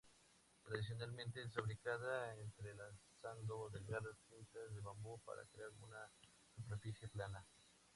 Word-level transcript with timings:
Tradicionalmente 0.65 1.43
es 1.43 1.53
fabricada 1.53 2.35
entrelazando 2.39 3.69
delgadas 3.69 4.17
cintas 4.27 4.73
de 4.73 4.81
bambú 4.81 5.19
para 5.19 5.45
crear 5.45 5.69
una 5.79 6.09
superficie 6.55 7.07
plana. 7.07 7.45